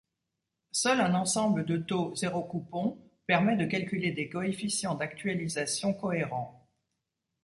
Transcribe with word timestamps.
Seul 0.71 0.99
un 0.99 1.13
ensemble 1.13 1.63
de 1.63 1.77
taux 1.77 2.15
zéro-coupon 2.15 2.97
permet 3.27 3.55
de 3.55 3.67
calculer 3.67 4.11
des 4.11 4.29
coefficients 4.29 4.95
d'actualisation 4.95 5.93
cohérents. 5.93 6.67